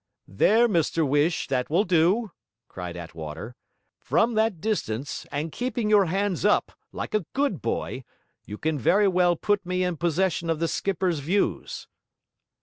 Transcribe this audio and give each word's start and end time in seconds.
'There, 0.27 0.67
Mr 0.67 1.07
Whish. 1.07 1.47
That 1.47 1.69
will 1.69 1.83
do,' 1.83 2.31
cried 2.67 2.97
Attwater. 2.97 3.55
'From 3.99 4.33
that 4.33 4.59
distance, 4.59 5.27
and 5.31 5.51
keeping 5.51 5.91
your 5.91 6.05
hands 6.05 6.43
up, 6.43 6.71
like 6.91 7.13
a 7.13 7.27
good 7.33 7.61
boy, 7.61 8.03
you 8.43 8.57
can 8.57 8.79
very 8.79 9.07
well 9.07 9.35
put 9.35 9.63
me 9.63 9.83
in 9.83 9.97
possession 9.97 10.49
of 10.49 10.57
the 10.57 10.67
skipper's 10.67 11.19
views.' 11.19 11.85